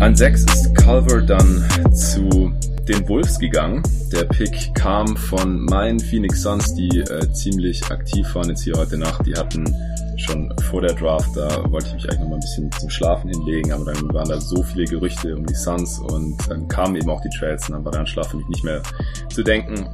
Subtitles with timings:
[0.00, 2.52] An 6 ist Culver dann zu
[2.88, 3.82] den Wolves gegangen.
[4.12, 8.96] Der Pick kam von meinen Phoenix Suns, die äh, ziemlich aktiv waren jetzt hier heute
[8.96, 9.26] Nacht.
[9.26, 9.64] Die hatten
[10.26, 13.30] schon vor der Draft, da wollte ich mich eigentlich noch mal ein bisschen zum Schlafen
[13.30, 17.08] hinlegen, aber dann waren da so viele Gerüchte um die Suns und dann kamen eben
[17.08, 18.82] auch die Trades und dann war der Schlaf für mich nicht mehr
[19.32, 19.88] zu denken.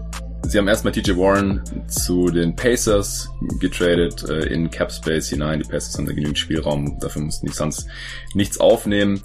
[0.45, 3.30] Sie haben erstmal TJ Warren zu den Pacers
[3.61, 5.61] getradet äh, in Cap hinein.
[5.61, 7.87] Die Pacers haben da genügend Spielraum, dafür mussten die Suns
[8.34, 9.23] nichts aufnehmen.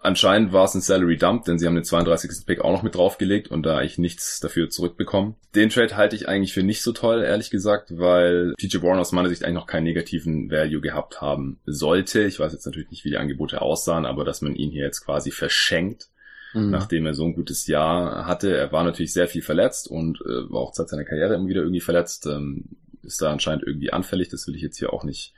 [0.00, 2.46] Anscheinend war es ein Salary Dump, denn sie haben den 32.
[2.46, 5.34] Pick auch noch mit draufgelegt und da ich nichts dafür zurückbekommen.
[5.54, 9.12] Den Trade halte ich eigentlich für nicht so toll, ehrlich gesagt, weil TJ Warren aus
[9.12, 12.22] meiner Sicht eigentlich noch keinen negativen Value gehabt haben sollte.
[12.22, 15.04] Ich weiß jetzt natürlich nicht, wie die Angebote aussahen, aber dass man ihn hier jetzt
[15.04, 16.08] quasi verschenkt,
[16.54, 16.70] mhm.
[16.70, 18.56] nachdem er so ein gutes Jahr hatte.
[18.56, 21.62] Er war natürlich sehr viel verletzt und äh, war auch seit seiner Karriere immer wieder
[21.62, 22.26] irgendwie verletzt.
[22.26, 22.66] Ähm,
[23.02, 25.34] ist da anscheinend irgendwie anfällig, das will ich jetzt hier auch nicht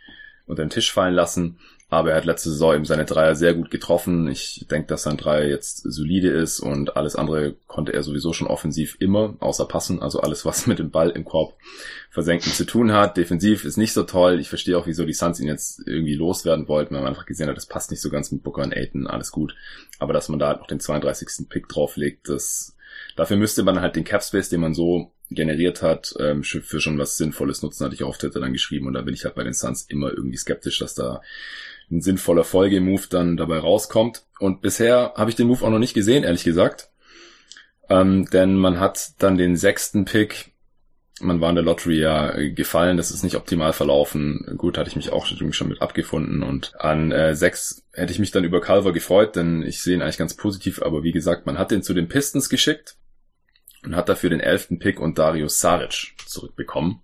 [0.47, 1.59] unter den Tisch fallen lassen.
[1.91, 4.29] Aber er hat letzte Saison eben seine Dreier sehr gut getroffen.
[4.29, 8.47] Ich denke, dass sein Dreier jetzt solide ist und alles andere konnte er sowieso schon
[8.47, 10.01] offensiv immer, außer passen.
[10.01, 11.55] Also alles, was mit dem Ball im Korb
[12.09, 13.17] versenken zu tun hat.
[13.17, 14.39] Defensiv ist nicht so toll.
[14.39, 17.49] Ich verstehe auch, wieso die Suns ihn jetzt irgendwie loswerden wollten, weil man einfach gesehen
[17.49, 19.57] hat, das passt nicht so ganz mit Booker und Aiton, alles gut.
[19.99, 21.49] Aber dass man da halt noch den 32.
[21.49, 22.77] Pick drauflegt, das,
[23.17, 27.17] dafür müsste man halt den Capspace, den man so generiert hat, ähm, für schon was
[27.17, 29.55] Sinnvolles nutzen, hatte ich auf Twitter dann geschrieben und da bin ich halt bei den
[29.55, 31.23] Suns immer irgendwie skeptisch, dass da
[31.91, 34.25] ein sinnvoller Folgemove dann dabei rauskommt.
[34.39, 36.91] Und bisher habe ich den Move auch noch nicht gesehen, ehrlich gesagt.
[37.89, 40.53] Ähm, denn man hat dann den sechsten Pick,
[41.21, 44.55] man war in der Lottery ja gefallen, das ist nicht optimal verlaufen.
[44.57, 48.31] Gut, hatte ich mich auch schon mit abgefunden und an äh, sechs hätte ich mich
[48.31, 51.59] dann über Calver gefreut, denn ich sehe ihn eigentlich ganz positiv, aber wie gesagt, man
[51.59, 52.97] hat den zu den Pistons geschickt
[53.85, 57.03] und hat dafür den elften Pick und Darius Saric zurückbekommen.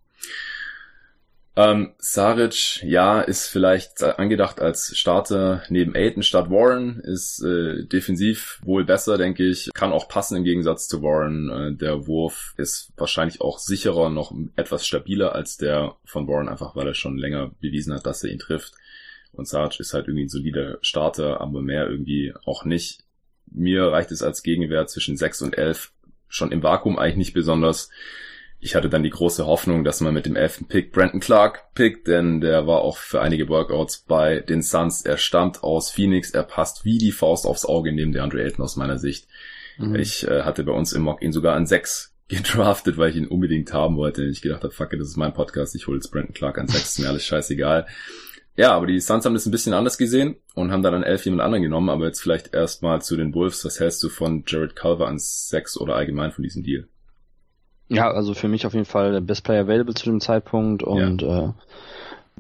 [1.59, 8.61] Ähm, Saric, ja, ist vielleicht angedacht als Starter neben Aiton statt Warren, ist äh, defensiv
[8.63, 11.49] wohl besser, denke ich, kann auch passen im Gegensatz zu Warren.
[11.49, 16.77] Äh, der Wurf ist wahrscheinlich auch sicherer, noch etwas stabiler als der von Warren, einfach
[16.77, 18.75] weil er schon länger bewiesen hat, dass er ihn trifft.
[19.33, 23.01] Und Saric ist halt irgendwie ein solider Starter, aber mehr irgendwie auch nicht.
[23.51, 25.93] Mir reicht es als Gegenwert zwischen 6 und 11
[26.29, 27.89] schon im Vakuum eigentlich nicht besonders
[28.59, 32.09] ich hatte dann die große Hoffnung, dass man mit dem elften Pick Brandon Clark pickt,
[32.09, 35.03] denn der war auch für einige Workouts bei den Suns.
[35.03, 38.65] Er stammt aus Phoenix, er passt wie die Faust aufs Auge neben der Andre Ayton
[38.65, 39.29] aus meiner Sicht.
[39.79, 39.97] Mhm.
[39.97, 43.29] Ich äh, hatte bei uns im Mock ihn sogar an sechs gedraftet, weil ich ihn
[43.29, 44.25] unbedingt haben wollte.
[44.25, 46.67] Ich gedacht habe, fuck it, das ist mein Podcast, ich hole jetzt Brandon Clark an
[46.67, 47.87] sechs, ist mir alles scheißegal.
[48.57, 51.27] Ja, aber die Suns haben das ein bisschen anders gesehen und haben dann an elf
[51.27, 53.65] jemand anderen genommen, aber jetzt vielleicht erstmal zu den Wolves.
[53.67, 56.89] Was hältst du von Jared Culver an sechs oder allgemein von diesem Deal?
[57.89, 61.23] Ja, also für mich auf jeden Fall der Best Player Available zu dem Zeitpunkt und
[61.23, 61.55] ja.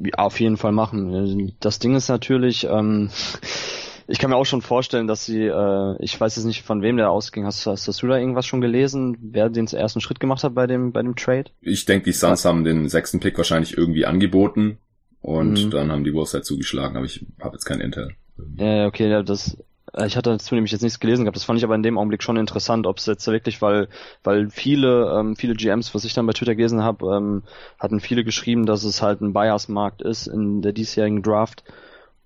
[0.02, 1.54] äh, auf jeden Fall machen.
[1.60, 3.10] Das Ding ist natürlich, ähm,
[4.08, 6.96] ich kann mir auch schon vorstellen, dass sie, äh, ich weiß jetzt nicht, von wem
[6.96, 7.46] der ausging.
[7.46, 10.66] Hast, hast, hast du da irgendwas schon gelesen, wer den ersten Schritt gemacht hat bei
[10.66, 11.50] dem, bei dem Trade?
[11.60, 14.78] Ich denke, die Suns haben den sechsten Pick wahrscheinlich irgendwie angeboten
[15.20, 15.70] und mhm.
[15.70, 18.16] dann haben die Wolves halt zugeschlagen, aber ich habe jetzt kein Intel.
[18.58, 19.56] Ja, okay, das
[20.04, 21.36] ich hatte dazu nämlich jetzt nichts gelesen gehabt.
[21.36, 23.88] Das fand ich aber in dem Augenblick schon interessant, ob es jetzt wirklich, weil,
[24.24, 27.42] weil viele, ähm, viele GMs, was ich dann bei Twitter gelesen habe, ähm,
[27.78, 31.64] hatten viele geschrieben, dass es halt ein Buyers-Markt ist in der diesjährigen Draft.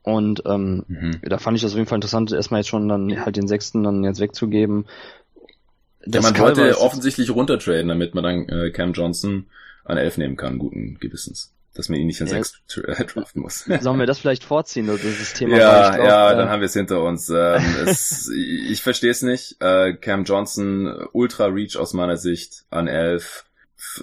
[0.03, 1.21] Und ähm, mhm.
[1.23, 3.85] da fand ich das auf jeden Fall interessant, erstmal jetzt schon dann halt den sechsten
[3.85, 4.87] dann jetzt wegzugeben.
[6.07, 9.47] Ja, man wollte offensichtlich runtertraden, damit man dann äh, Cam Johnson
[9.85, 12.35] an elf nehmen kann, guten Gewissens dass man ihn nicht an ja.
[12.35, 13.65] sechs draften muss.
[13.81, 15.57] Sollen wir das vielleicht vorziehen, oder dieses Thema?
[15.57, 17.29] Ja, glaub, ja, äh, dann haben wir es hinter uns.
[17.31, 19.57] Ähm, es, ich verstehe es nicht.
[19.61, 23.45] Äh, Cam Johnson, Ultra Reach aus meiner Sicht an elf.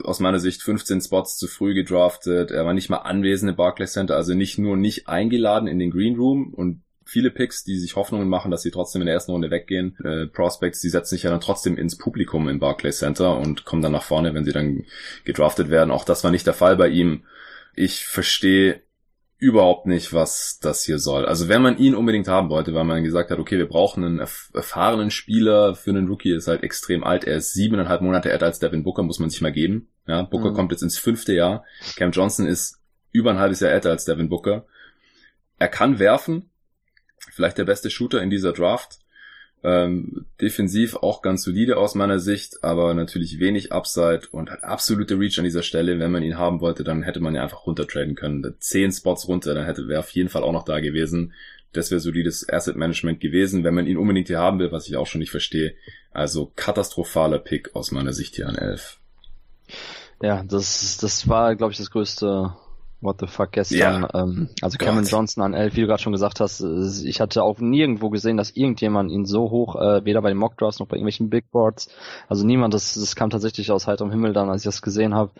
[0.03, 2.49] Aus meiner Sicht 15 Spots zu früh gedraftet.
[2.49, 5.91] Er war nicht mal anwesend im Barclays Center, also nicht nur nicht eingeladen in den
[5.91, 9.31] Green Room und viele Picks, die sich Hoffnungen machen, dass sie trotzdem in der ersten
[9.31, 9.95] Runde weggehen.
[10.03, 13.81] Äh, Prospects, die setzen sich ja dann trotzdem ins Publikum im Barclays Center und kommen
[13.81, 14.83] dann nach vorne, wenn sie dann
[15.25, 15.91] gedraftet werden.
[15.91, 17.23] Auch das war nicht der Fall bei ihm
[17.77, 18.81] ich verstehe
[19.37, 21.27] überhaupt nicht, was das hier soll.
[21.27, 24.19] Also wenn man ihn unbedingt haben wollte, weil man gesagt hat, okay, wir brauchen einen
[24.19, 27.23] erf erfahrenen Spieler für einen Rookie, ist halt extrem alt.
[27.23, 29.89] Er ist siebeneinhalb Monate älter als Devin Booker, muss man sich mal geben.
[30.07, 30.55] Ja, Booker mhm.
[30.55, 31.63] kommt jetzt ins fünfte Jahr.
[31.95, 32.81] Cam Johnson ist
[33.11, 34.65] über ein halbes Jahr älter als Devin Booker.
[35.59, 36.49] Er kann werfen.
[37.31, 38.99] Vielleicht der beste Shooter in dieser Draft.
[39.63, 45.19] Ähm, defensiv auch ganz solide aus meiner Sicht, aber natürlich wenig Upside und hat absolute
[45.19, 45.99] Reach an dieser Stelle.
[45.99, 48.55] Wenn man ihn haben wollte, dann hätte man ja einfach runtertraden können.
[48.59, 51.33] Zehn Spots runter, dann hätte wäre auf jeden Fall auch noch da gewesen.
[51.73, 54.95] Das wäre solides Asset Management gewesen, wenn man ihn unbedingt hier haben will, was ich
[54.95, 55.73] auch schon nicht verstehe.
[56.11, 58.99] Also katastrophaler Pick aus meiner Sicht hier an 11.
[60.21, 62.53] Ja, das, das war, glaube ich, das größte
[62.99, 63.77] What the fuck gestern.
[63.77, 64.09] Ja.
[64.15, 65.11] Ähm, also Cameron Gott.
[65.11, 68.37] Johnson an 11, wie du gerade schon gesagt hast, äh, ich hatte auch nirgendwo gesehen,
[68.37, 71.89] dass irgendjemand ihn so hoch, äh, weder bei den Mockdrafts noch bei irgendwelchen Big Boards,
[72.27, 75.31] also niemand, das, das kam tatsächlich aus heiterem Himmel dann, als ich das gesehen habe.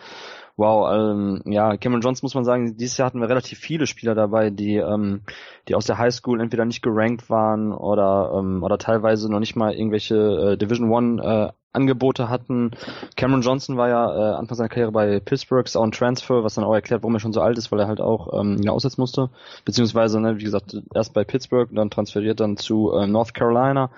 [0.56, 4.16] Wow, ähm, ja, Cameron Johnson muss man sagen, dieses Jahr hatten wir relativ viele Spieler
[4.16, 5.22] dabei, die, ähm,
[5.68, 9.56] die aus der High School entweder nicht gerankt waren oder, ähm, oder teilweise noch nicht
[9.56, 12.72] mal irgendwelche äh, Division One äh, Angebote hatten.
[13.16, 16.74] Cameron Johnson war ja äh, Anfang seiner Karriere bei Pittsburgh, auch Transfer, was dann auch
[16.74, 19.30] erklärt, warum er schon so alt ist, weil er halt auch ähm, aussetzen musste.
[19.64, 23.92] Beziehungsweise, ne, wie gesagt, erst bei Pittsburgh, dann transferiert dann zu äh, North Carolina.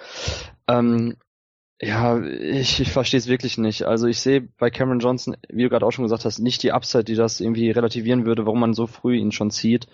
[0.68, 1.16] Ähm,
[1.82, 3.84] ja, ich, ich verstehe es wirklich nicht.
[3.84, 6.74] Also ich sehe bei Cameron Johnson, wie du gerade auch schon gesagt hast, nicht die
[6.74, 9.88] Upside, die das irgendwie relativieren würde, warum man so früh ihn schon zieht,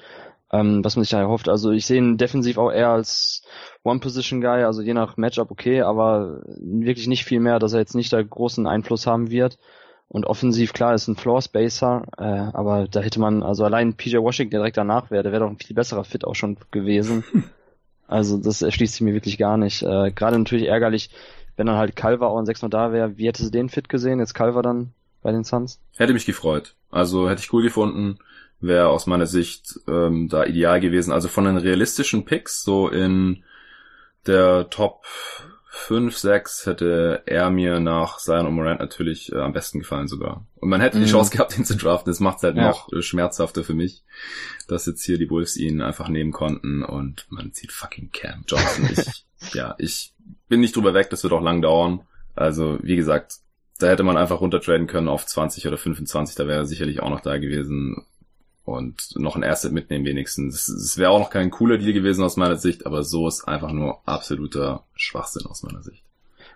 [0.52, 1.50] ähm, was man sich da erhofft.
[1.50, 3.44] Also ich sehe ihn defensiv auch eher als
[3.84, 8.14] One-Position-Guy, also je nach Matchup okay, aber wirklich nicht viel mehr, dass er jetzt nicht
[8.14, 9.58] da großen Einfluss haben wird.
[10.08, 14.52] Und offensiv, klar, ist ein Floor-Spacer, äh, aber da hätte man, also allein PJ Washington,
[14.52, 17.24] der direkt danach wäre, der wäre doch ein viel besserer Fit auch schon gewesen.
[18.08, 19.82] Also das erschließt sich mir wirklich gar nicht.
[19.82, 21.10] Äh, Gerade natürlich ärgerlich,
[21.56, 23.90] wenn dann halt Calver auch in 6 noch da wäre, wie hättest du den fit
[23.90, 24.20] gesehen?
[24.20, 24.92] Jetzt Calver dann
[25.22, 25.80] bei den Suns?
[25.98, 26.76] Hätte mich gefreut.
[26.92, 28.20] Also hätte ich cool gefunden.
[28.62, 31.12] Wäre aus meiner Sicht ähm, da ideal gewesen.
[31.12, 33.44] Also von den realistischen Picks, so in
[34.26, 35.06] der Top
[35.76, 40.46] 5, 6 hätte er mir nach Zion und Morant natürlich äh, am besten gefallen sogar.
[40.56, 41.10] Und man hätte die mhm.
[41.10, 42.10] Chance gehabt, ihn zu draften.
[42.10, 42.70] Das macht es halt ja.
[42.70, 44.04] noch äh, schmerzhafter für mich,
[44.68, 48.90] dass jetzt hier die Wolves ihn einfach nehmen konnten und man zieht fucking Cam Johnson.
[48.90, 50.14] ich, ja, ich
[50.48, 52.02] bin nicht drüber weg, das wird auch lang dauern.
[52.36, 53.36] Also, wie gesagt,
[53.78, 57.10] da hätte man einfach runtertraden können auf 20 oder 25, da wäre er sicherlich auch
[57.10, 58.06] noch da gewesen.
[58.66, 60.68] Und noch ein Asset mitnehmen wenigstens.
[60.68, 63.72] Es wäre auch noch kein cooler Deal gewesen aus meiner Sicht, aber so ist einfach
[63.72, 66.04] nur absoluter Schwachsinn aus meiner Sicht.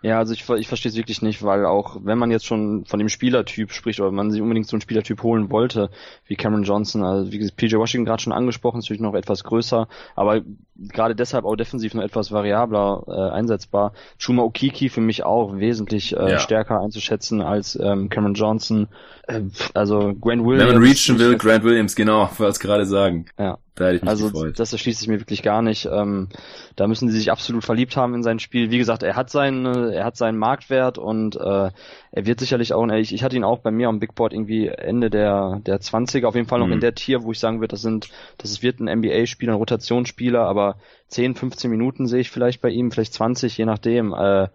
[0.02, 3.00] Ja, also ich, ich verstehe es wirklich nicht, weil auch wenn man jetzt schon von
[3.00, 5.90] dem Spielertyp spricht oder man sich unbedingt so einen Spielertyp holen wollte,
[6.26, 9.44] wie Cameron Johnson, also wie gesagt, PJ Washington gerade schon angesprochen, ist natürlich noch etwas
[9.44, 10.42] größer, aber
[10.76, 13.94] gerade deshalb auch defensiv noch etwas variabler äh, einsetzbar.
[14.18, 16.40] Chuma Okiki für mich auch wesentlich äh, ja.
[16.40, 18.88] stärker einzuschätzen als ähm, Cameron Johnson.
[19.28, 19.42] Äh,
[19.74, 20.74] also Grant Williams.
[20.74, 23.26] Wenn man reachen will, Grant Williams, genau, wollte es gerade sagen.
[23.38, 23.58] Ja.
[23.80, 24.60] Da hätte ich mich also gefreut.
[24.60, 25.88] das erschließt sich mir wirklich gar nicht.
[25.92, 26.28] Ähm,
[26.76, 28.72] da müssen sie sich absolut verliebt haben in sein Spiel.
[28.72, 31.72] Wie gesagt, er hat seinen, er hat seinen Marktwert und äh,
[32.12, 34.68] er wird sicherlich auch, ich, ich hatte ihn auch bei mir am Big Board irgendwie
[34.68, 36.74] Ende der der 20er, auf jeden Fall noch mhm.
[36.74, 40.42] in der Tier, wo ich sagen würde, das sind, das wird ein NBA-Spieler, ein Rotationsspieler,
[40.42, 40.76] aber
[41.08, 44.14] 10, 15 Minuten sehe ich vielleicht bei ihm, vielleicht 20, je nachdem.
[44.14, 44.50] Äh,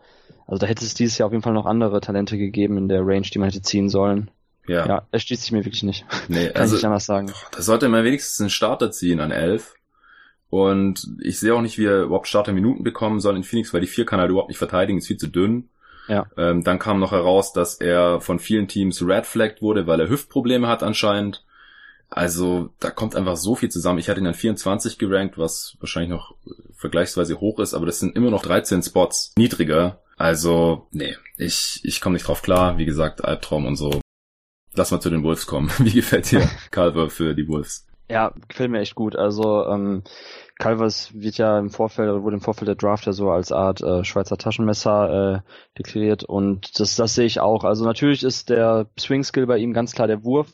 [0.46, 3.00] also da hätte es dieses Jahr auf jeden Fall noch andere Talente gegeben in der
[3.06, 4.30] Range, die man hätte ziehen sollen.
[4.66, 4.86] Ja.
[4.86, 6.04] Ja, er schließt sich mir wirklich nicht.
[6.28, 7.32] Nee, Kann also, ich anders sagen.
[7.52, 9.74] Da sollte man wenigstens einen Starter ziehen an 11.
[10.50, 13.88] Und ich sehe auch nicht, wie er überhaupt Starterminuten bekommen soll in Phoenix, weil die
[13.88, 15.68] vier kann er überhaupt nicht verteidigen, ist viel zu dünn.
[16.06, 16.26] Ja.
[16.36, 20.08] Ähm, dann kam noch heraus, dass er von vielen Teams red flagged wurde, weil er
[20.08, 21.44] Hüftprobleme hat anscheinend.
[22.10, 23.98] Also da kommt einfach so viel zusammen.
[23.98, 26.36] Ich hatte ihn an 24 gerankt, was wahrscheinlich noch
[26.76, 30.02] vergleichsweise hoch ist, aber das sind immer noch 13 Spots niedriger.
[30.16, 32.78] Also, nee, ich, ich komme nicht drauf klar.
[32.78, 34.00] Wie gesagt, Albtraum und so.
[34.74, 35.70] Lass mal zu den Wolves kommen.
[35.78, 37.86] Wie gefällt dir Calver für die Wolves?
[38.10, 39.16] Ja, gefällt mir echt gut.
[39.16, 40.02] Also ähm,
[40.58, 44.04] Calvers wird ja im Vorfeld, wurde im Vorfeld der Draft ja so als Art äh,
[44.04, 47.64] Schweizer Taschenmesser äh, deklariert und das, das sehe ich auch.
[47.64, 50.52] Also natürlich ist der Swing Skill bei ihm ganz klar der Wurf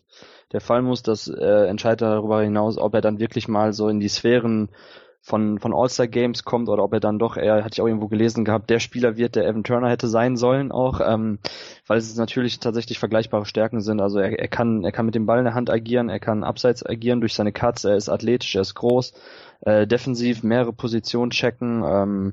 [0.52, 4.00] der Fall muss, das äh, entscheidet darüber hinaus, ob er dann wirklich mal so in
[4.00, 4.68] die Sphären
[5.22, 8.08] von, von All-Star Games kommt oder ob er dann doch eher, hatte ich auch irgendwo
[8.08, 11.38] gelesen gehabt, der Spieler wird, der Evan Turner hätte sein sollen auch, ähm,
[11.86, 14.00] weil es natürlich tatsächlich vergleichbare Stärken sind.
[14.00, 16.42] Also er, er kann, er kann mit dem Ball in der Hand agieren, er kann
[16.42, 19.12] abseits agieren durch seine Cuts, er ist athletisch, er ist groß,
[19.60, 22.32] äh, defensiv mehrere Positionen checken, ähm,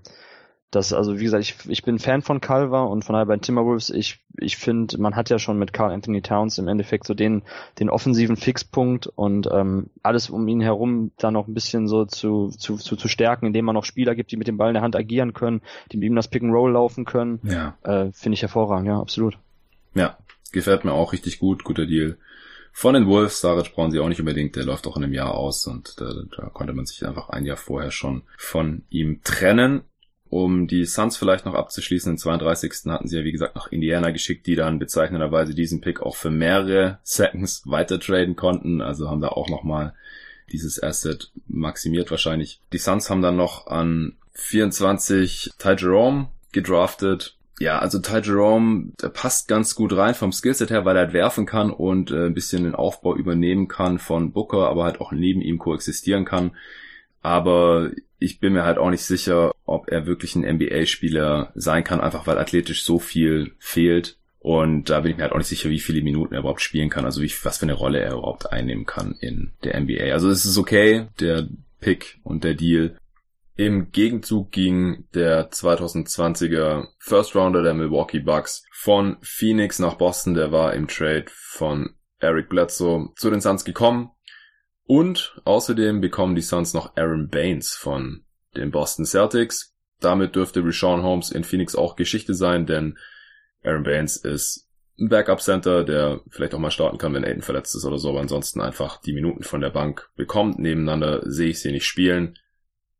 [0.71, 3.89] das, also wie gesagt, ich, ich bin Fan von Calver und von daher bei Timberwolves,
[3.89, 7.43] ich, ich finde, man hat ja schon mit Carl Anthony Towns im Endeffekt so den,
[7.79, 12.49] den offensiven Fixpunkt und ähm, alles um ihn herum dann noch ein bisschen so zu,
[12.49, 14.83] zu, zu, zu stärken, indem man noch Spieler gibt, die mit dem Ball in der
[14.83, 17.39] Hand agieren können, die mit ihm das Pick and Roll laufen können.
[17.43, 17.77] Ja.
[17.83, 19.37] Äh, finde ich hervorragend, ja, absolut.
[19.95, 20.17] Ja,
[20.51, 22.17] gefällt mir auch richtig gut, guter Deal.
[22.73, 25.33] Von den Wolves, Saric brauchen sie auch nicht unbedingt, der läuft auch in einem Jahr
[25.33, 29.81] aus und da, da konnte man sich einfach ein Jahr vorher schon von ihm trennen.
[30.29, 32.71] Um die Suns vielleicht noch abzuschließen, den 32.
[32.87, 36.31] hatten sie ja wie gesagt nach Indiana geschickt, die dann bezeichnenderweise diesen Pick auch für
[36.31, 38.81] mehrere Seconds weiter traden konnten.
[38.81, 39.93] Also haben da auch nochmal
[40.51, 42.61] dieses Asset maximiert wahrscheinlich.
[42.73, 47.35] Die Suns haben dann noch an 24 Ty Jerome gedraftet.
[47.59, 51.13] Ja, also Ty Jerome, der passt ganz gut rein vom Skillset her, weil er halt
[51.13, 55.11] werfen kann und äh, ein bisschen den Aufbau übernehmen kann von Booker, aber halt auch
[55.11, 56.51] neben ihm koexistieren kann.
[57.23, 62.01] Aber ich bin mir halt auch nicht sicher, ob er wirklich ein NBA-Spieler sein kann,
[62.01, 64.17] einfach weil athletisch so viel fehlt.
[64.39, 66.89] Und da bin ich mir halt auch nicht sicher, wie viele Minuten er überhaupt spielen
[66.89, 70.13] kann, also wie, was für eine Rolle er überhaupt einnehmen kann in der NBA.
[70.13, 71.47] Also es ist okay, der
[71.79, 72.97] Pick und der Deal.
[73.55, 80.35] Im Gegenzug ging der 2020er First Rounder der Milwaukee Bucks von Phoenix nach Boston.
[80.35, 84.11] Der war im Trade von Eric Bledsoe zu den Suns gekommen.
[84.87, 88.23] Und außerdem bekommen die Suns noch Aaron Baines von
[88.55, 89.75] den Boston Celtics.
[89.99, 92.97] Damit dürfte Rashawn Holmes in Phoenix auch Geschichte sein, denn
[93.63, 94.67] Aaron Baines ist
[94.99, 98.21] ein Backup-Center, der vielleicht auch mal starten kann, wenn Aiden verletzt ist oder so, aber
[98.21, 100.57] ansonsten einfach die Minuten von der Bank bekommt.
[100.57, 102.37] Nebeneinander sehe ich sie nicht spielen.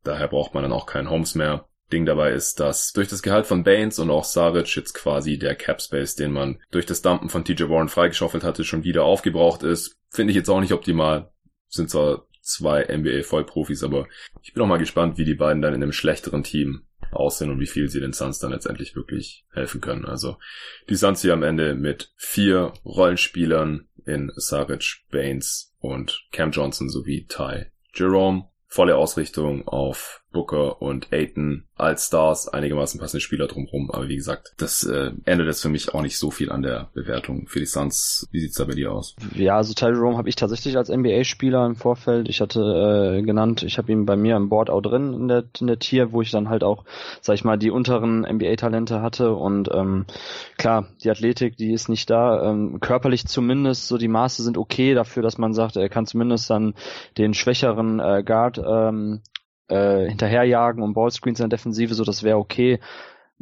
[0.04, 1.66] Daher braucht man dann auch keinen Holmes mehr.
[1.90, 5.54] Ding dabei ist, dass durch das Gehalt von Baines und auch Saric jetzt quasi der
[5.54, 9.62] Cap Space, den man durch das Dumpen von TJ Warren freigeschaufelt hatte, schon wieder aufgebraucht
[9.62, 9.96] ist.
[10.10, 11.30] Finde ich jetzt auch nicht optimal.
[11.68, 14.08] Sind zwar zwei NBA-Vollprofis, aber
[14.42, 16.82] ich bin auch mal gespannt, wie die beiden dann in einem schlechteren Team
[17.12, 20.04] aussehen und wie viel sie den Suns dann letztendlich wirklich helfen können.
[20.04, 20.36] Also
[20.88, 27.26] die Suns hier am Ende mit vier Rollenspielern in Saric, Baines und Cam Johnson sowie
[27.26, 28.48] Ty Jerome.
[28.66, 33.90] Volle Ausrichtung auf Booker und Aiton als Stars, einigermaßen passende Spieler drumherum.
[33.90, 36.90] Aber wie gesagt, das äh, ändert jetzt für mich auch nicht so viel an der
[36.92, 38.26] Bewertung für die Suns.
[38.32, 39.14] Wie sieht's da bei dir aus?
[39.34, 42.28] Ja, also Ty Jerome habe ich tatsächlich als NBA-Spieler im Vorfeld.
[42.28, 45.44] Ich hatte äh, genannt, ich habe ihn bei mir im Board auch drin in der,
[45.60, 46.84] in der Tier, wo ich dann halt auch,
[47.20, 49.32] sag ich mal, die unteren NBA-Talente hatte.
[49.32, 50.04] Und ähm,
[50.56, 52.50] klar, die Athletik, die ist nicht da.
[52.50, 56.50] Ähm, körperlich zumindest, so die Maße sind okay dafür, dass man sagt, er kann zumindest
[56.50, 56.74] dann
[57.16, 59.22] den schwächeren äh, Guard ähm,
[59.68, 62.80] äh, hinterherjagen und Ballscreens in der Defensive, so das wäre okay.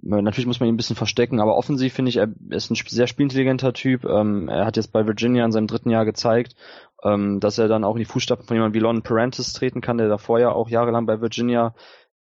[0.02, 2.74] Äh, natürlich muss man ihn ein bisschen verstecken, aber offensiv finde ich, er ist ein
[2.74, 4.04] sehr spielintelligenter Typ.
[4.04, 6.54] Ähm, er hat jetzt bei Virginia in seinem dritten Jahr gezeigt,
[7.02, 9.98] ähm, dass er dann auch in die Fußstapfen von jemandem wie Lon Parentis treten kann,
[9.98, 11.74] der davor ja auch jahrelang bei Virginia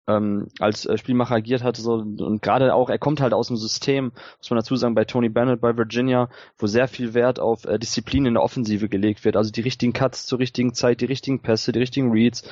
[0.08, 3.58] ähm, als äh, Spielmacher agiert hat so und gerade auch er kommt halt aus dem
[3.58, 7.66] System muss man dazu sagen bei Tony Bennett bei Virginia wo sehr viel Wert auf
[7.66, 9.36] äh, Disziplin in der Offensive gelegt wird.
[9.36, 12.44] Also die richtigen Cuts zur richtigen Zeit die richtigen Pässe die richtigen Reads.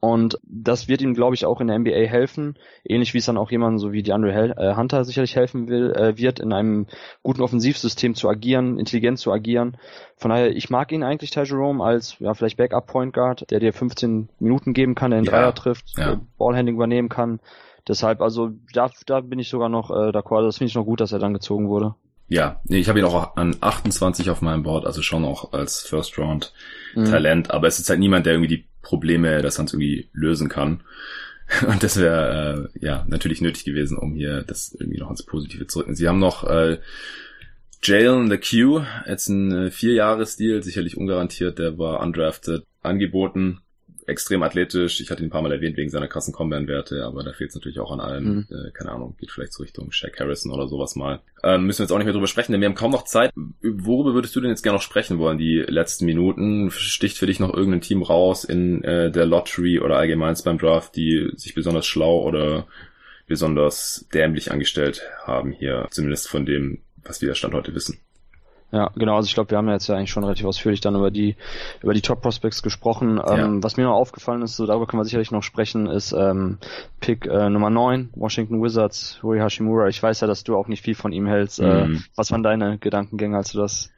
[0.00, 3.36] Und das wird ihm glaube ich auch in der NBA helfen ähnlich wie es dann
[3.38, 6.52] auch jemand so wie die Andre Hel äh, Hunter sicherlich helfen will äh, wird in
[6.52, 6.86] einem
[7.22, 9.76] guten Offensivsystem zu agieren intelligent zu agieren.
[10.16, 13.60] Von daher ich mag ihn eigentlich Ty Jerome als ja vielleicht Backup Point Guard der
[13.60, 16.20] dir 15 Minuten geben kann der den ja, Dreier trifft ja.
[16.38, 17.40] Ballhandling übernehmen nehmen kann.
[17.88, 20.44] Deshalb, also da, da bin ich sogar noch äh, d'accord.
[20.44, 21.94] Das finde ich noch gut, dass er dann gezogen wurde.
[22.28, 25.80] Ja, nee, ich habe ihn auch an 28 auf meinem Board, also schon auch als
[25.80, 26.52] First Round
[26.94, 27.04] mhm.
[27.04, 30.82] Talent, aber es ist halt niemand, der irgendwie die Probleme der Suns irgendwie lösen kann.
[31.68, 35.66] Und das wäre äh, ja natürlich nötig gewesen, um hier das irgendwie noch ins Positive
[35.66, 35.94] zu rücken.
[35.94, 36.78] Sie haben noch äh,
[37.82, 43.60] Jalen the Q, jetzt ein äh, Vierjahres-Deal, sicherlich ungarantiert, der war undrafted, angeboten
[44.06, 45.00] extrem athletisch.
[45.00, 47.56] Ich hatte ihn ein paar Mal erwähnt wegen seiner krassen Combine-Werte, aber da fehlt es
[47.56, 48.24] natürlich auch an allem.
[48.24, 48.46] Mhm.
[48.50, 51.20] Äh, keine Ahnung, geht vielleicht so Richtung Shaq Harrison oder sowas mal.
[51.42, 53.32] Ähm, müssen wir jetzt auch nicht mehr drüber sprechen, denn wir haben kaum noch Zeit.
[53.62, 56.70] Worüber würdest du denn jetzt gerne noch sprechen wollen, die letzten Minuten?
[56.70, 60.96] Sticht für dich noch irgendein Team raus in äh, der Lottery oder allgemein beim Draft,
[60.96, 62.66] die sich besonders schlau oder
[63.26, 67.98] besonders dämlich angestellt haben hier, zumindest von dem, was wir Stand heute wissen?
[68.72, 69.16] Ja, genau.
[69.16, 71.36] Also ich glaube, wir haben ja jetzt ja eigentlich schon relativ ausführlich dann über die
[71.82, 73.18] über die Top Prospects gesprochen.
[73.18, 73.36] Ja.
[73.36, 76.56] Ähm, was mir noch aufgefallen ist, so darüber können wir sicherlich noch sprechen, ist ähm,
[77.00, 79.88] Pick äh, Nummer 9, Washington Wizards, Rui Hashimura.
[79.88, 81.60] Ich weiß ja, dass du auch nicht viel von ihm hältst.
[81.60, 81.96] Äh, mhm.
[81.96, 83.90] Äh, was waren deine Gedankengänge, als du das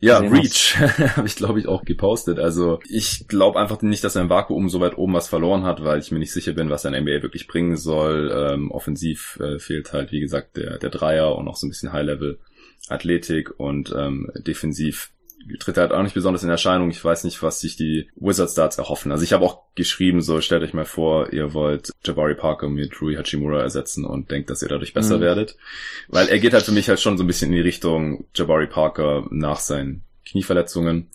[0.00, 0.76] ja, Reach
[1.16, 2.38] habe ich glaube ich auch gepostet.
[2.38, 5.82] Also ich glaube einfach nicht, dass er im Vakuum so weit oben was verloren hat,
[5.82, 8.30] weil ich mir nicht sicher bin, was ein NBA wirklich bringen soll.
[8.32, 11.92] Ähm, offensiv äh, fehlt halt, wie gesagt, der, der Dreier und auch so ein bisschen
[11.92, 12.38] High Level.
[12.88, 15.10] Athletik und ähm, defensiv
[15.58, 16.90] tritt er halt auch nicht besonders in Erscheinung.
[16.90, 19.12] Ich weiß nicht, was sich die Wizards da erhoffen.
[19.12, 23.00] Also ich habe auch geschrieben, so stellt euch mal vor, ihr wollt Jabari Parker mit
[23.00, 25.22] Rui Hachimura ersetzen und denkt, dass ihr dadurch besser mhm.
[25.22, 25.56] werdet.
[26.08, 28.66] Weil er geht halt für mich halt schon so ein bisschen in die Richtung Jabari
[28.66, 31.08] Parker nach seinen Knieverletzungen.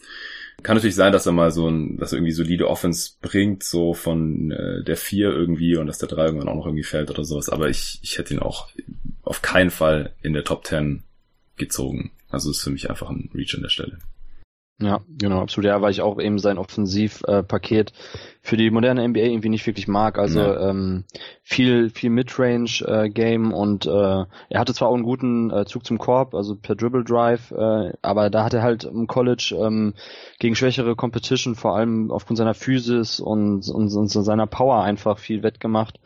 [0.61, 3.93] Kann natürlich sein, dass er mal so ein, dass er irgendwie solide Offense bringt, so
[3.93, 7.23] von äh, der vier irgendwie und dass der drei irgendwann auch noch irgendwie fällt oder
[7.23, 7.49] sowas.
[7.49, 8.67] Aber ich, ich hätte ihn auch
[9.23, 11.03] auf keinen Fall in der Top 10
[11.59, 12.11] gezogen.
[12.29, 13.99] Also ist für mich einfach ein Reach an der Stelle.
[14.81, 15.67] Ja, genau, absolut.
[15.67, 17.91] Ja, weil ich auch eben sein Offensivpaket
[18.41, 20.17] für die moderne NBA irgendwie nicht wirklich mag.
[20.17, 20.69] Also ja.
[20.69, 21.03] ähm,
[21.43, 25.97] viel, viel Midrange-Game äh, und äh, er hatte zwar auch einen guten äh, Zug zum
[25.97, 29.95] Korb, also per Dribble Drive, äh, aber da hat er halt im College ähm,
[30.39, 35.43] gegen schwächere Competition, vor allem aufgrund seiner Physis und, und, und seiner Power einfach viel
[35.43, 35.99] wettgemacht.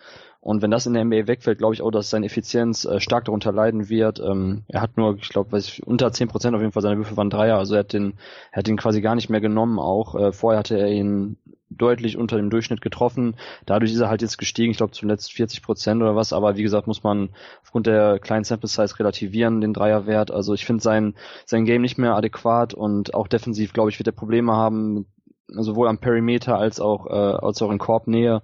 [0.44, 3.24] Und wenn das in der NBA wegfällt, glaube ich auch, dass seine Effizienz äh, stark
[3.24, 4.20] darunter leiden wird.
[4.20, 6.98] Ähm, er hat nur, ich glaube, weiß ich, unter zehn Prozent auf jeden Fall seine
[6.98, 7.58] Würfe waren Dreier.
[7.58, 8.16] Also er hat den,
[8.52, 9.80] er hat den quasi gar nicht mehr genommen.
[9.80, 11.38] Auch äh, vorher hatte er ihn
[11.70, 13.38] deutlich unter dem Durchschnitt getroffen.
[13.66, 16.34] Dadurch ist er halt jetzt gestiegen, ich glaube zuletzt 40 Prozent oder was.
[16.34, 17.30] Aber wie gesagt, muss man
[17.62, 20.30] aufgrund der kleinen Sample Size relativieren, den Dreierwert.
[20.30, 24.08] Also ich finde sein, sein Game nicht mehr adäquat und auch defensiv, glaube ich, wird
[24.08, 25.06] er Probleme haben,
[25.48, 27.12] sowohl am Perimeter als auch, äh,
[27.46, 28.42] als auch in Korbnähe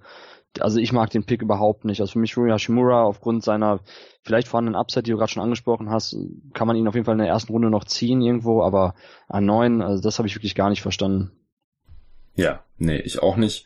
[0.60, 2.02] also ich mag den Pick überhaupt nicht.
[2.02, 3.80] Also für mich Rui Hashimura aufgrund seiner
[4.24, 6.16] vielleicht vorhandenen Upside, die du gerade schon angesprochen hast,
[6.54, 8.96] kann man ihn auf jeden Fall in der ersten Runde noch ziehen irgendwo, aber
[9.28, 11.32] an neun, also das habe ich wirklich gar nicht verstanden.
[12.36, 13.66] Ja, nee, ich auch nicht.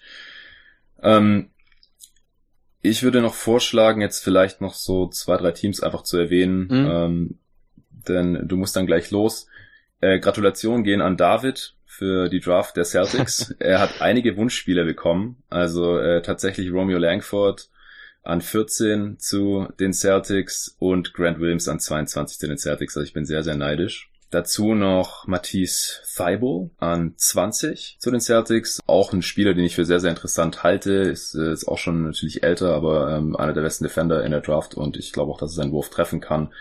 [1.01, 1.49] Ähm,
[2.81, 6.89] ich würde noch vorschlagen, jetzt vielleicht noch so zwei, drei Teams einfach zu erwähnen, mhm.
[6.91, 7.39] ähm,
[7.89, 9.47] denn du musst dann gleich los.
[10.01, 13.53] Äh, Gratulation gehen an David, für die Draft der Celtics.
[13.59, 17.69] er hat einige Wunschspieler bekommen, also äh, tatsächlich Romeo Langford
[18.23, 22.97] an 14 zu den Celtics und Grant Williams an 22 zu den Celtics.
[22.97, 24.09] Also ich bin sehr, sehr neidisch.
[24.31, 28.79] Dazu noch Matisse Thibault an 20 zu den Celtics.
[28.87, 30.93] Auch ein Spieler, den ich für sehr, sehr interessant halte.
[30.93, 34.41] Ist, äh, ist auch schon natürlich älter, aber ähm, einer der besten Defender in der
[34.41, 36.51] Draft und ich glaube auch, dass er seinen Wurf treffen kann.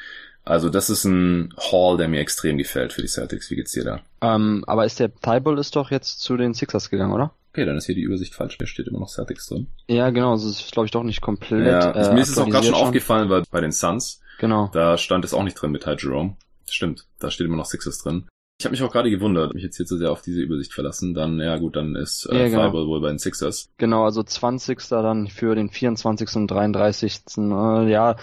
[0.45, 3.51] Also das ist ein Hall, der mir extrem gefällt für die Celtics.
[3.51, 4.01] Wie geht's dir da?
[4.21, 7.33] Ähm, aber ist der Thibault ist doch jetzt zu den Sixers gegangen, oder?
[7.53, 8.57] Okay, dann ist hier die Übersicht falsch.
[8.59, 9.67] Da steht immer noch Celtics drin.
[9.87, 10.33] Ja, genau.
[10.33, 11.67] Das ist, glaube ich, doch nicht komplett.
[11.67, 14.71] Ja, äh, mir ist es auch gerade schon aufgefallen, weil bei den Suns, genau.
[14.73, 16.37] da stand es auch nicht drin mit Ty Jerome.
[16.69, 18.27] Stimmt, da steht immer noch Sixers drin.
[18.62, 21.14] Ich habe mich auch gerade gewundert, mich jetzt hier zu sehr auf diese Übersicht verlassen.
[21.14, 22.87] Dann, ja gut, dann ist äh, ja, genau.
[22.87, 23.69] wohl bei den Sixers.
[23.76, 24.78] Genau, also 20.
[24.88, 26.37] dann für den 24.
[26.37, 27.23] und 33.
[27.38, 28.14] Äh, ja,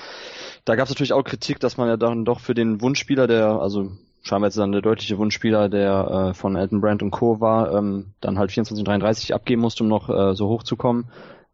[0.63, 3.47] da gab es natürlich auch Kritik, dass man ja dann doch für den Wunschspieler, der,
[3.47, 3.91] also
[4.21, 7.41] scheinbar jetzt dann der deutliche Wunschspieler, der äh, von Elton Brand und Co.
[7.41, 10.77] war, ähm, dann halt 24 und 33 abgeben musste, um noch äh, so hoch zu
[10.77, 11.09] kommen.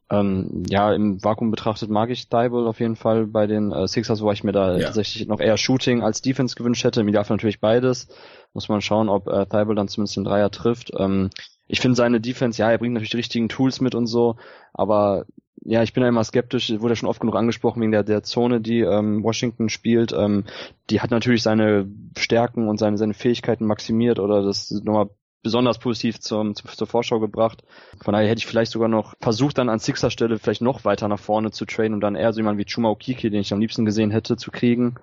[0.10, 4.22] Ähm, ja, im Vakuum betrachtet mag ich Dybul auf jeden Fall bei den äh, Sixers,
[4.22, 4.86] wo ich mir da ja.
[4.86, 7.02] tatsächlich noch eher Shooting als Defense gewünscht hätte.
[7.02, 8.08] Im Idealfall natürlich beides.
[8.54, 10.92] Muss man schauen, ob äh, Thibault dann zumindest den Dreier trifft.
[10.98, 11.30] Ähm,
[11.68, 14.36] ich finde seine Defense, ja, er bringt natürlich die richtigen Tools mit und so,
[14.74, 15.26] aber
[15.64, 18.22] ja, ich bin da immer skeptisch, wurde ja schon oft genug angesprochen wegen der, der
[18.22, 20.14] Zone, die ähm, Washington spielt.
[20.14, 20.44] Ähm,
[20.92, 25.10] die hat natürlich seine Stärken und seine, seine Fähigkeiten maximiert oder das nochmal
[25.46, 27.64] besonders positiv zum, zur Vorschau gebracht.
[28.04, 31.08] Von daher hätte ich vielleicht sogar noch versucht, dann an Sixer Stelle vielleicht noch weiter
[31.08, 33.60] nach vorne zu trainen und dann eher so jemand wie Chuma Okiki, den ich am
[33.60, 34.96] liebsten gesehen hätte, zu kriegen.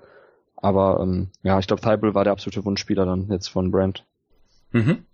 [0.57, 4.05] Aber ähm, ja, ich glaube, Thibault war der absolute Wunschspieler dann jetzt von Brand.
[4.72, 5.05] Mhm.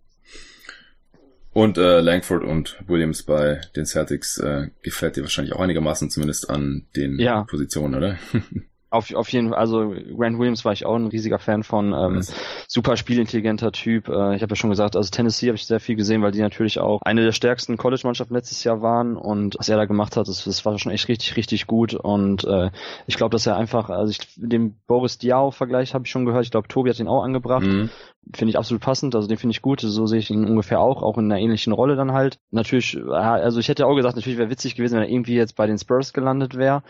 [1.52, 6.48] Und äh, Langford und Williams bei den Celtics äh, gefällt dir wahrscheinlich auch einigermaßen, zumindest
[6.48, 7.44] an den ja.
[7.44, 8.16] Positionen, oder?
[8.90, 12.22] Auf, auf jeden Fall, also Grant Williams war ich auch ein riesiger Fan von, ähm,
[12.66, 14.08] super spielintelligenter Typ.
[14.08, 16.40] Äh, ich habe ja schon gesagt, also Tennessee habe ich sehr viel gesehen, weil die
[16.40, 19.16] natürlich auch eine der stärksten College-Mannschaften letztes Jahr waren.
[19.16, 21.94] Und was er da gemacht hat, das, das war schon echt richtig, richtig gut.
[21.94, 22.70] Und äh,
[23.06, 26.50] ich glaube, dass er einfach, also ich, den Boris Diaw-Vergleich habe ich schon gehört, ich
[26.50, 27.66] glaube, Tobi hat ihn auch angebracht.
[27.66, 27.90] Mhm
[28.34, 31.02] finde ich absolut passend, also den finde ich gut, so sehe ich ihn ungefähr auch,
[31.02, 32.38] auch in einer ähnlichen Rolle dann halt.
[32.50, 35.66] Natürlich, also ich hätte auch gesagt, natürlich wäre witzig gewesen, wenn er irgendwie jetzt bei
[35.66, 36.82] den Spurs gelandet wäre.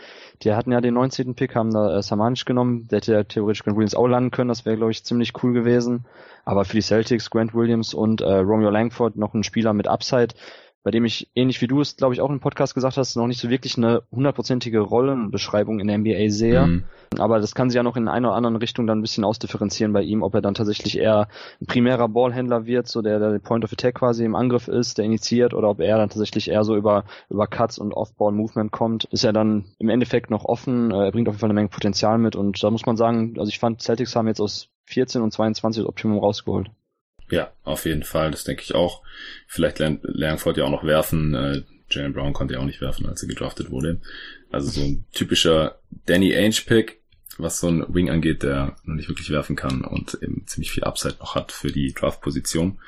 [0.43, 1.35] Die hatten ja den 19.
[1.35, 4.49] Pick, haben da äh, Samanic genommen, der hätte ja theoretisch Grant Williams auch landen können,
[4.49, 6.05] das wäre glaube ich ziemlich cool gewesen.
[6.45, 10.33] Aber für die Celtics, Grant Williams und äh, Romeo Langford noch ein Spieler mit Upside,
[10.89, 13.27] bei dem ich, ähnlich wie du es, glaube ich, auch im Podcast gesagt hast, noch
[13.27, 16.65] nicht so wirklich eine hundertprozentige Rollenbeschreibung in der NBA sehe.
[16.65, 16.83] Mhm.
[17.19, 19.93] Aber das kann sich ja noch in einer oder anderen Richtung dann ein bisschen ausdifferenzieren
[19.93, 21.27] bei ihm, ob er dann tatsächlich eher
[21.61, 25.05] ein primärer Ballhändler wird, so der, der Point of Attack quasi im Angriff ist, der
[25.05, 29.23] initiiert, oder ob er dann tatsächlich eher so über, über Cuts und Off-Ball-Movement kommt, ist
[29.23, 30.89] er dann im Endeffekt noch offen.
[30.89, 33.35] Äh, er bringt auf jeden Fall eine Menge Potenzial mit und da muss man sagen,
[33.37, 36.71] also ich fand, Celtics haben jetzt aus 14 und 22 das Optimum rausgeholt.
[37.31, 39.03] Ja, auf jeden Fall, das denke ich auch.
[39.47, 41.33] Vielleicht lernt Langford ja auch noch werfen.
[41.33, 43.99] Äh, Jalen Brown konnte ja auch nicht werfen, als er gedraftet wurde.
[44.51, 47.01] Also so ein typischer Danny Ainge-Pick,
[47.37, 50.83] was so ein Wing angeht, der noch nicht wirklich werfen kann und eben ziemlich viel
[50.83, 52.79] Upside noch hat für die Draft-Position.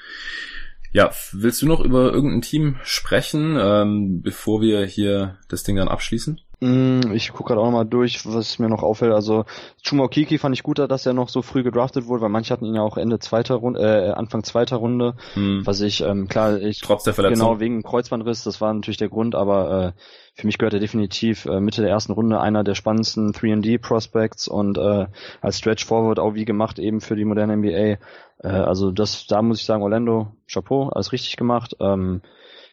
[0.92, 5.88] Ja, willst du noch über irgendein Team sprechen, ähm, bevor wir hier das Ding dann
[5.88, 6.42] abschließen?
[6.64, 9.14] Mm, ich gucke gerade auch nochmal durch, was mir noch auffällt.
[9.14, 9.46] Also
[9.84, 12.66] Chuma Kiki fand ich gut, dass er noch so früh gedraftet wurde, weil manche hatten
[12.66, 15.66] ihn ja auch Ende zweiter Runde, äh, Anfang zweiter Runde, hm.
[15.66, 17.48] was ich, ähm, klar, ich trotz der Verletzung.
[17.48, 20.02] Genau, wegen Kreuzbandriss, das war natürlich der Grund, aber äh,
[20.36, 24.48] für mich gehört er definitiv äh, Mitte der ersten Runde einer der spannendsten 3D Prospects
[24.48, 25.08] und äh,
[25.42, 27.72] als Stretch Forward auch wie gemacht eben für die moderne NBA.
[27.74, 27.98] Äh,
[28.44, 31.76] also das, da muss ich sagen, Orlando, Chapeau, alles richtig gemacht.
[31.80, 32.22] Ähm,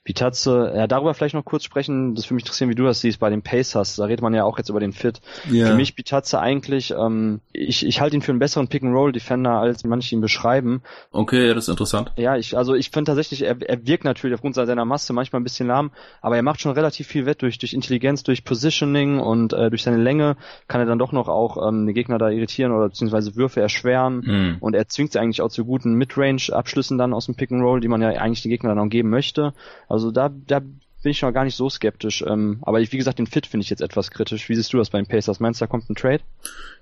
[0.08, 3.20] Pitazze, ja, darüber vielleicht noch kurz sprechen, das würde mich interessieren, wie du das siehst
[3.20, 5.20] bei den Pacers, da redet man ja auch jetzt über den Fit.
[5.52, 5.66] Yeah.
[5.66, 10.14] Für mich Pitazze eigentlich, ähm, ich, ich halte ihn für einen besseren Pick-and-Roll-Defender, als manche
[10.14, 10.80] ihn beschreiben.
[11.12, 12.12] Okay, ja, das ist interessant.
[12.16, 15.44] Ja, ich, also ich finde tatsächlich, er, er wirkt natürlich aufgrund seiner Masse manchmal ein
[15.44, 15.90] bisschen lahm,
[16.22, 19.82] aber er macht schon relativ viel wett durch, durch Intelligenz, durch Positioning und äh, durch
[19.82, 23.36] seine Länge kann er dann doch noch auch ähm, den Gegner da irritieren oder beziehungsweise
[23.36, 24.56] Würfe erschweren mm.
[24.60, 28.00] und er zwingt sie eigentlich auch zu guten Midrange-Abschlüssen dann aus dem Pick-and-Roll, die man
[28.00, 29.52] ja eigentlich den Gegner dann auch geben möchte.
[29.88, 30.60] Also da, da
[31.02, 32.24] bin ich noch gar nicht so skeptisch.
[32.26, 34.48] Ähm, aber ich, wie gesagt, den Fit finde ich jetzt etwas kritisch.
[34.48, 35.40] Wie siehst du das beim Pacers?
[35.40, 36.20] Meinst du, da kommt ein Trade?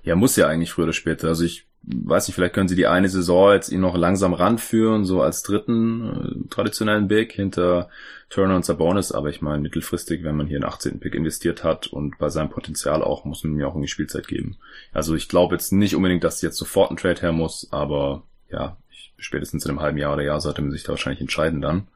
[0.03, 1.29] Ja, muss ja eigentlich früher oder später.
[1.29, 5.05] Also ich weiß nicht, vielleicht können sie die eine Saison jetzt ihn noch langsam ranführen,
[5.05, 7.91] so als dritten äh, traditionellen Big hinter
[8.31, 9.13] Turner und Sabonis.
[9.13, 10.99] Aber ich meine, mittelfristig, wenn man hier einen 18.
[10.99, 14.57] Pick investiert hat und bei seinem Potenzial auch, muss man mir auch irgendwie Spielzeit geben.
[14.93, 18.79] Also ich glaube jetzt nicht unbedingt, dass jetzt sofort ein Trade her muss, aber ja,
[19.19, 21.87] spätestens in einem halben Jahr oder Jahr sollte man sich da wahrscheinlich entscheiden dann.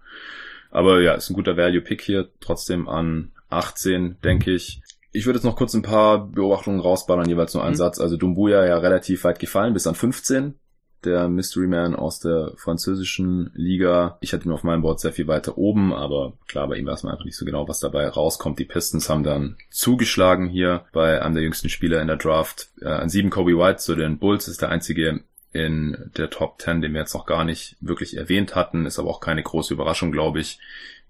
[0.70, 4.80] Aber ja, ist ein guter Value-Pick hier, trotzdem an 18, denke ich.
[5.12, 7.78] Ich würde jetzt noch kurz ein paar Beobachtungen rausballern, jeweils nur einen mhm.
[7.78, 7.98] Satz.
[7.98, 10.54] Also Dumbuya ja relativ weit gefallen, bis an 15.
[11.04, 14.18] Der Mystery Man aus der französischen Liga.
[14.20, 17.02] Ich hatte ihn auf meinem Board sehr viel weiter oben, aber klar, bei ihm weiß
[17.02, 18.58] man einfach nicht so genau, was dabei rauskommt.
[18.58, 22.68] Die Pistons haben dann zugeschlagen hier bei einem der jüngsten Spieler in der Draft.
[22.82, 26.80] Äh, an sieben Kobe White zu den Bulls ist der einzige in der Top 10,
[26.80, 28.86] den wir jetzt noch gar nicht wirklich erwähnt hatten.
[28.86, 30.58] Ist aber auch keine große Überraschung, glaube ich.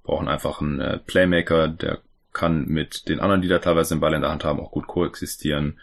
[0.03, 2.01] Wir brauchen einfach einen äh, Playmaker, der
[2.33, 4.87] kann mit den anderen, die da teilweise den Ball in der Hand haben, auch gut
[4.87, 5.79] koexistieren.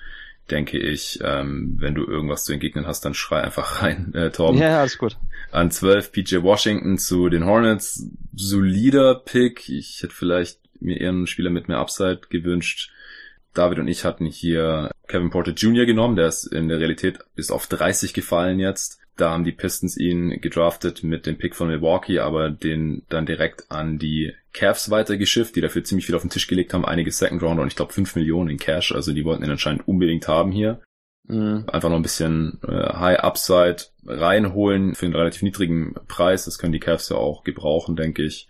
[0.49, 4.59] Denke ich, ähm, wenn du irgendwas zu entgegnen hast, dann schrei einfach rein, äh, Torben.
[4.59, 5.17] Ja, alles gut.
[5.51, 8.07] An 12 PJ Washington zu den Hornets.
[8.33, 9.67] Solider Pick.
[9.69, 12.91] Ich hätte vielleicht mir eher einen Spieler mit mehr Upside gewünscht.
[13.57, 15.85] David und ich hatten hier Kevin Porter Jr.
[15.85, 18.99] genommen, der ist in der Realität ist auf 30 gefallen jetzt.
[19.15, 23.71] Da haben die Pistons ihn gedraftet mit dem Pick von Milwaukee, aber den dann direkt
[23.71, 27.41] an die Cavs weitergeschifft, die dafür ziemlich viel auf den Tisch gelegt haben, einige Second
[27.41, 30.51] Rounder und ich glaube 5 Millionen in Cash, also die wollten ihn anscheinend unbedingt haben
[30.51, 30.81] hier.
[31.27, 31.65] Mhm.
[31.67, 36.45] Einfach noch ein bisschen äh, High Upside reinholen für einen relativ niedrigen Preis.
[36.45, 38.47] Das können die Cavs ja auch gebrauchen, denke ich.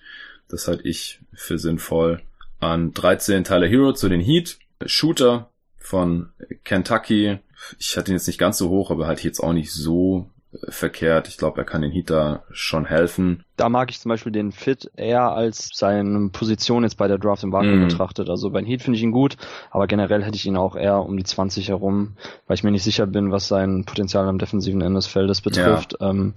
[0.49, 2.21] Das halte ich für sinnvoll.
[2.59, 4.59] An 13 Tyler Hero zu den Heat.
[4.85, 6.29] Shooter von
[6.63, 7.39] Kentucky.
[7.79, 10.71] Ich hatte ihn jetzt nicht ganz so hoch, aber halt jetzt auch nicht so äh,
[10.71, 11.27] verkehrt.
[11.27, 13.43] Ich glaube, er kann den Heat da schon helfen.
[13.55, 17.43] Da mag ich zum Beispiel den Fit eher als seine Position jetzt bei der Draft
[17.43, 17.87] im Vakuum mm.
[17.87, 18.29] betrachtet.
[18.29, 19.37] Also beim Heat finde ich ihn gut,
[19.71, 22.83] aber generell hätte ich ihn auch eher um die 20 herum, weil ich mir nicht
[22.83, 25.95] sicher bin, was sein Potenzial am defensiven Ende des Feldes betrifft.
[25.99, 26.35] Ja, ähm,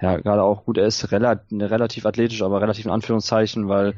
[0.00, 3.94] ja gerade auch gut, er ist relativ, relativ athletisch, aber relativ in Anführungszeichen, weil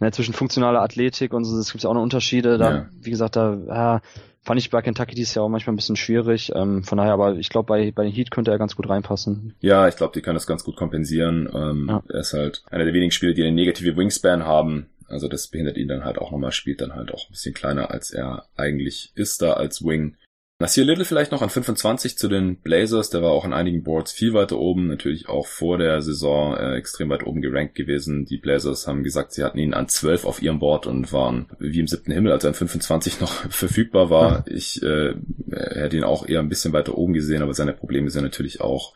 [0.00, 2.58] ne, zwischen funktionaler Athletik und so, es gibt ja auch noch Unterschiede.
[2.58, 2.86] Da, ja.
[3.00, 4.00] wie gesagt, da ja,
[4.42, 6.52] fand ich bei Kentucky dieses Jahr auch manchmal ein bisschen schwierig.
[6.54, 9.54] Ähm, von daher, aber ich glaube, bei, bei den Heat könnte er ganz gut reinpassen.
[9.60, 11.48] Ja, ich glaube, die können das ganz gut kompensieren.
[11.52, 12.02] Ähm, ja.
[12.08, 14.88] Er ist halt einer der wenigen Spieler, die eine negative Wingspan haben.
[15.08, 17.90] Also das behindert ihn dann halt auch nochmal, spielt dann halt auch ein bisschen kleiner,
[17.90, 20.16] als er eigentlich ist da als Wing.
[20.62, 24.12] Nasir Little vielleicht noch an 25 zu den Blazers, der war auch in einigen Boards
[24.12, 28.26] viel weiter oben, natürlich auch vor der Saison äh, extrem weit oben gerankt gewesen.
[28.26, 31.80] Die Blazers haben gesagt, sie hatten ihn an 12 auf ihrem Board und waren wie
[31.80, 34.44] im siebten Himmel, als er an 25 noch verfügbar war.
[34.46, 35.14] Ich äh,
[35.50, 38.94] hätte ihn auch eher ein bisschen weiter oben gesehen, aber seine Probleme sind natürlich auch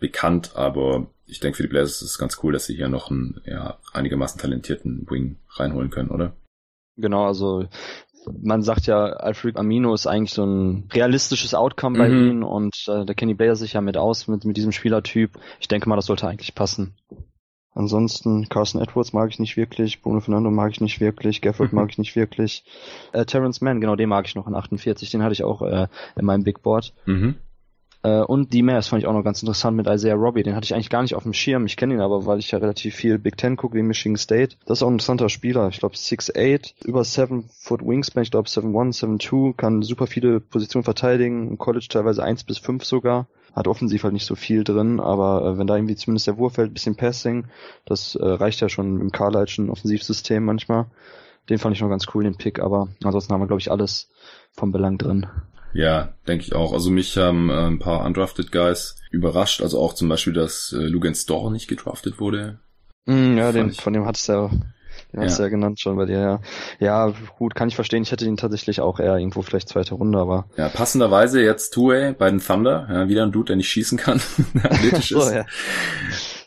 [0.00, 3.12] bekannt, aber ich denke für die Blazers ist es ganz cool, dass sie hier noch
[3.12, 6.34] einen ja, einigermaßen talentierten Wing reinholen können, oder?
[6.96, 7.68] Genau, also
[8.42, 12.30] man sagt ja, Alfred Amino ist eigentlich so ein realistisches Outcome bei mhm.
[12.30, 15.38] ihm und äh, der Kenny Bayer sich ja mit aus mit, mit diesem Spielertyp.
[15.60, 16.94] Ich denke mal, das sollte eigentlich passen.
[17.72, 21.76] Ansonsten Carson Edwards mag ich nicht wirklich, Bruno Fernando mag ich nicht wirklich, Gafford mhm.
[21.76, 22.64] mag ich nicht wirklich.
[23.12, 25.86] Äh, Terrence Mann, genau, den mag ich noch in 48, den hatte ich auch äh,
[26.16, 26.94] in meinem Big Board.
[27.04, 27.36] Mhm.
[28.06, 30.44] Äh, und die Mares fand ich auch noch ganz interessant mit Isaiah Robbie.
[30.44, 31.66] Den hatte ich eigentlich gar nicht auf dem Schirm.
[31.66, 34.56] Ich kenne ihn aber, weil ich ja relativ viel Big Ten gucke wie Michigan State.
[34.64, 35.68] Das ist auch ein interessanter Spieler.
[35.68, 40.84] Ich glaube 6'8, über 7 Foot Wingspan, ich glaube 7'1, 7'2, kann super viele Positionen
[40.84, 41.48] verteidigen.
[41.48, 43.26] Im College teilweise 1 bis 5 sogar.
[43.52, 46.54] Hat offensiv halt nicht so viel drin, aber äh, wenn da irgendwie zumindest der Wurf
[46.54, 47.46] fällt, bisschen Passing,
[47.86, 50.86] das äh, reicht ja schon im Carlisle'schen Offensivsystem manchmal.
[51.48, 54.10] Den fand ich noch ganz cool, den Pick, aber ansonsten haben wir, glaube ich, alles
[54.52, 55.26] vom Belang drin.
[55.76, 56.72] Ja, denke ich auch.
[56.72, 59.60] Also mich haben äh, ein paar undrafted Guys überrascht.
[59.60, 62.58] Also auch zum Beispiel, dass äh, Lugan Store nicht gedraftet wurde.
[63.04, 64.50] Mm, ja, den, von dem hattest du ja,
[65.12, 65.36] den ja.
[65.36, 66.40] du ja genannt schon bei dir, ja.
[66.80, 68.02] Ja, gut, kann ich verstehen.
[68.02, 70.48] Ich hätte ihn tatsächlich auch eher irgendwo vielleicht zweite Runde, aber.
[70.56, 72.88] Ja, passenderweise jetzt Two-Way bei den Thunder.
[72.90, 74.20] Ja, wieder ein Dude, der nicht schießen kann,
[74.54, 75.34] der athletisch so, ist.
[75.34, 75.44] Ja.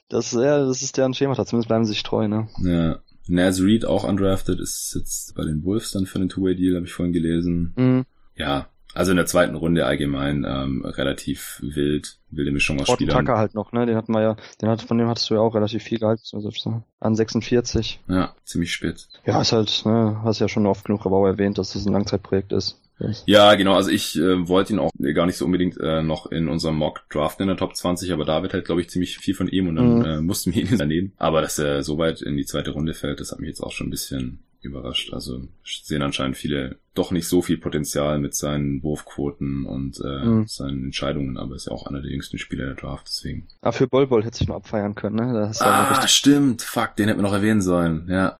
[0.09, 2.47] Das, ja, das ist deren Schema, zumindest bleiben sie sich treu, ne?
[2.63, 2.97] Ja.
[3.27, 6.93] Naz Reed auch undrafted, ist jetzt bei den Wolves dann für einen Two-Way-Deal, habe ich
[6.93, 7.73] vorhin gelesen.
[7.77, 8.05] Mhm.
[8.35, 13.25] Ja, Also in der zweiten Runde allgemein ähm, relativ wild, wilde Mischung aus Horton Spielern.
[13.25, 13.85] Tucker halt noch, ne?
[13.85, 16.23] Den hatten wir ja, den hat, von dem hattest du ja auch relativ viel gehalten,
[16.33, 17.99] also so an 46.
[18.07, 19.07] Ja, ziemlich spät.
[19.25, 21.93] Ja, ist halt, ne, hast ja schon oft genug aber auch erwähnt, dass das ein
[21.93, 22.79] Langzeitprojekt ist.
[23.25, 23.75] Ja, genau.
[23.75, 27.03] Also ich äh, wollte ihn auch gar nicht so unbedingt äh, noch in unserem Mock
[27.09, 29.77] draften in der Top 20, aber David halt, glaube ich, ziemlich viel von ihm und
[29.77, 30.05] dann Mhm.
[30.05, 31.13] äh, mussten wir ihn daneben.
[31.17, 33.71] Aber dass er so weit in die zweite Runde fällt, das hat mich jetzt auch
[33.71, 35.13] schon ein bisschen überrascht.
[35.13, 40.47] Also sehen anscheinend viele doch nicht so viel Potenzial mit seinen Wurfquoten und äh, Mhm.
[40.47, 43.47] seinen Entscheidungen, aber ist ja auch einer der jüngsten Spieler der Draft, deswegen.
[43.61, 45.33] Ah, für Bol Bol hätte ich noch abfeiern können, ne?
[45.33, 46.61] Das ist ja Ah, richtig stimmt.
[46.61, 48.07] Fuck, den hätten wir noch erwähnen sollen.
[48.09, 48.37] Ja.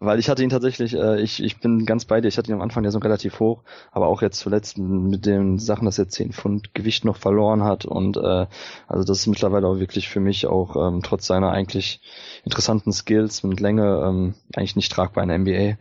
[0.00, 2.54] Weil ich hatte ihn tatsächlich, äh, ich, ich bin ganz bei dir, ich hatte ihn
[2.54, 6.08] am Anfang ja so relativ hoch, aber auch jetzt zuletzt mit den Sachen, dass er
[6.08, 8.46] 10 Pfund Gewicht noch verloren hat und äh,
[8.86, 12.00] also das ist mittlerweile auch wirklich für mich auch ähm, trotz seiner eigentlich
[12.44, 15.78] interessanten Skills mit Länge ähm, eigentlich nicht tragbar in der NBA.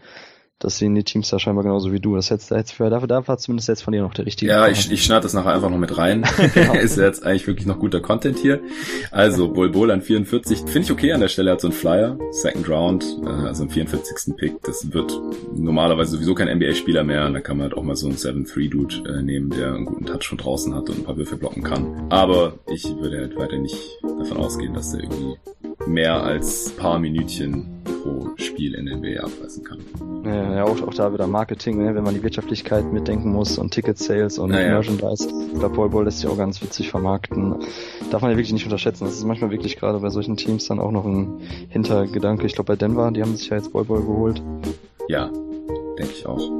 [0.59, 2.15] Das sehen die Teams ja scheinbar genauso wie du.
[2.15, 4.51] Das hättest, hättest für, dafür, da war zumindest jetzt von dir noch der richtige.
[4.51, 6.25] Ja, ich, ich schneide das nachher einfach noch mit rein.
[6.57, 6.73] Genau.
[6.73, 8.61] ist ja jetzt eigentlich wirklich noch guter Content hier.
[9.11, 10.59] Also, Bol Bol an 44.
[10.59, 11.51] Finde ich okay an der Stelle.
[11.51, 12.17] Hat so einen Flyer.
[12.31, 14.35] Second Round, äh, also am 44.
[14.35, 14.63] Pick.
[14.63, 15.19] Das wird
[15.55, 17.29] normalerweise sowieso kein NBA-Spieler mehr.
[17.29, 20.27] Da kann man halt auch mal so einen 7-3-Dude äh, nehmen, der einen guten Touch
[20.27, 22.07] von draußen hat und ein paar Würfe blocken kann.
[22.09, 25.35] Aber ich würde halt weiter nicht davon ausgehen, dass der irgendwie
[25.85, 29.79] mehr als paar Minütchen pro Spiel in der NBA abreißen kann.
[30.25, 34.39] Ja, auch, auch da wieder Marketing, ne, wenn man die Wirtschaftlichkeit mitdenken muss und Ticket-Sales
[34.39, 34.69] und Ja, ja.
[34.69, 35.27] Merchandise.
[35.53, 37.55] Ich glaube, Paul Ball lässt sich auch ganz witzig vermarkten.
[38.11, 39.05] Darf man ja wirklich nicht unterschätzen.
[39.05, 42.45] Das ist manchmal wirklich gerade bei solchen Teams dann auch noch ein Hintergedanke.
[42.45, 44.41] Ich glaube, bei Denver, die haben sich ja jetzt Ball Ball geholt.
[45.07, 45.29] Ja,
[45.97, 46.51] denke ich auch.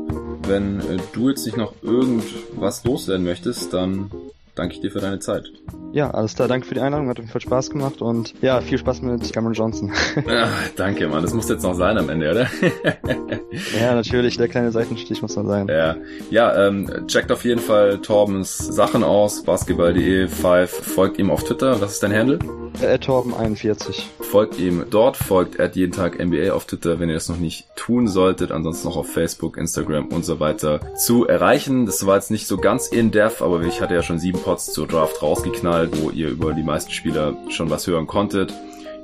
[0.47, 4.09] Wenn äh, du jetzt nicht noch irgendwas loswerden möchtest, dann
[4.57, 5.51] danke ich dir für deine Zeit.
[5.93, 6.47] Ja, alles klar.
[6.47, 7.07] Danke für die Einladung.
[7.07, 9.91] Hat auf jeden Fall Spaß gemacht und ja, viel Spaß mit Cameron Johnson.
[10.27, 11.21] Ah, danke, Mann.
[11.21, 12.47] Das muss jetzt noch sein am Ende, oder?
[13.79, 14.37] ja, natürlich.
[14.37, 15.67] Der kleine Seitenstich muss man sein.
[15.67, 15.95] ja,
[16.29, 19.43] ja ähm, checkt auf jeden Fall Torbens Sachen aus.
[19.43, 20.69] Basketball.de 5.
[20.69, 21.79] Folgt ihm auf Twitter.
[21.81, 22.39] Was ist dein Handle?
[22.81, 24.07] Äh, Torben 41.
[24.19, 27.67] Folgt ihm dort, folgt er jeden Tag NBA auf Twitter, wenn ihr das noch nicht
[27.75, 28.51] tun solltet.
[28.51, 31.85] Ansonsten noch auf Facebook, Instagram und so weiter zu erreichen.
[31.85, 34.87] Das war jetzt nicht so ganz in-depth, aber ich hatte ja schon sieben Pods zur
[34.87, 38.53] Draft rausgeknallt, wo ihr über die meisten Spieler schon was hören konntet.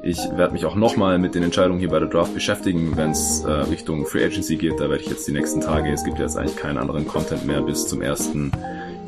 [0.04, 3.44] Ich werde mich auch nochmal mit den Entscheidungen hier bei der Draft beschäftigen, wenn es
[3.46, 4.80] äh, Richtung Free Agency geht.
[4.80, 7.62] Da werde ich jetzt die nächsten Tage, es gibt jetzt eigentlich keinen anderen Content mehr
[7.62, 8.32] bis zum 1.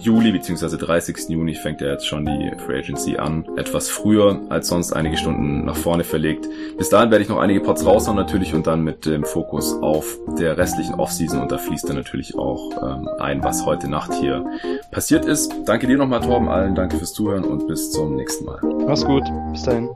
[0.05, 0.77] Juli bzw.
[0.77, 1.29] 30.
[1.29, 3.43] Juni fängt ja jetzt schon die Free Agency an.
[3.57, 6.47] Etwas früher als sonst einige Stunden nach vorne verlegt.
[6.77, 10.19] Bis dahin werde ich noch einige Pots raushauen natürlich und dann mit dem Fokus auf
[10.37, 14.45] der restlichen Offseason und da fließt dann natürlich auch ähm, ein, was heute Nacht hier
[14.91, 15.51] passiert ist.
[15.65, 18.59] Danke dir nochmal, Torben, allen danke fürs Zuhören und bis zum nächsten Mal.
[18.85, 19.23] Mach's gut.
[19.51, 19.89] Bis dahin.